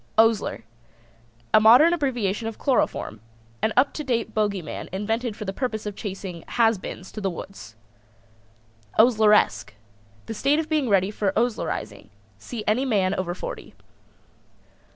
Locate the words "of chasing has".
5.85-6.79